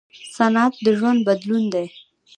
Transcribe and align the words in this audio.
صنعت 0.35 0.73
د 0.85 0.87
ژوند 0.97 1.19
بدلون 1.27 1.63
دی. 1.73 1.87